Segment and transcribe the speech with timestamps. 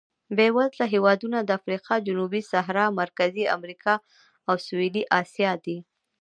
[0.35, 3.93] بېوزله هېوادونه د افریقا جنوبي صحرا، مرکزي امریکا
[4.49, 5.77] او سوېلي اسیا دي.